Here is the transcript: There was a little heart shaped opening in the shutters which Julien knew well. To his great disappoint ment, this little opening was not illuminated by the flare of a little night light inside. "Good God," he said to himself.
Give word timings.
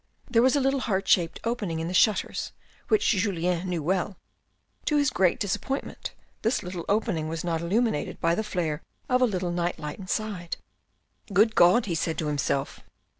There 0.31 0.41
was 0.41 0.55
a 0.55 0.59
little 0.59 0.79
heart 0.79 1.07
shaped 1.07 1.39
opening 1.43 1.79
in 1.79 1.87
the 1.87 1.93
shutters 1.93 2.53
which 2.87 3.05
Julien 3.11 3.69
knew 3.69 3.83
well. 3.83 4.17
To 4.85 4.97
his 4.97 5.11
great 5.11 5.39
disappoint 5.39 5.85
ment, 5.85 6.15
this 6.41 6.63
little 6.63 6.85
opening 6.89 7.27
was 7.27 7.43
not 7.43 7.61
illuminated 7.61 8.19
by 8.19 8.33
the 8.33 8.43
flare 8.43 8.81
of 9.07 9.21
a 9.21 9.25
little 9.25 9.51
night 9.51 9.77
light 9.77 9.99
inside. 9.99 10.57
"Good 11.31 11.53
God," 11.53 11.85
he 11.85 11.93
said 11.93 12.17
to 12.17 12.25
himself. 12.25 12.79